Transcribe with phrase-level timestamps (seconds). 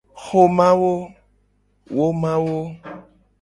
[0.23, 0.93] Xomawo.